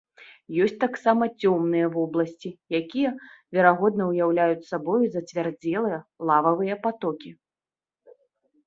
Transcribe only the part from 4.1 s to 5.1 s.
уяўляюць сабою